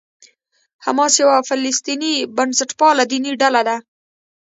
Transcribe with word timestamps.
حماس 0.85 1.13
یوه 1.21 1.35
فلسطیني 1.49 2.13
بنسټپاله 2.35 3.03
دیني 3.11 3.31
ډله 3.41 3.61
ده. 3.67 3.77